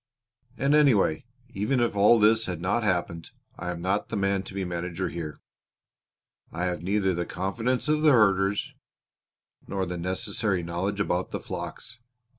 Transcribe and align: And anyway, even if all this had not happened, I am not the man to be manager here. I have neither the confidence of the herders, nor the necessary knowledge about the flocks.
And 0.57 0.73
anyway, 0.73 1.25
even 1.49 1.79
if 1.79 1.95
all 1.95 2.19
this 2.19 2.47
had 2.47 2.59
not 2.59 2.81
happened, 2.81 3.29
I 3.55 3.69
am 3.69 3.83
not 3.83 4.09
the 4.09 4.15
man 4.15 4.41
to 4.45 4.55
be 4.55 4.65
manager 4.65 5.09
here. 5.09 5.37
I 6.51 6.65
have 6.65 6.81
neither 6.81 7.13
the 7.13 7.27
confidence 7.27 7.87
of 7.87 8.01
the 8.01 8.11
herders, 8.11 8.73
nor 9.67 9.85
the 9.85 9.97
necessary 9.97 10.63
knowledge 10.63 10.99
about 10.99 11.29
the 11.29 11.39
flocks. 11.39 11.99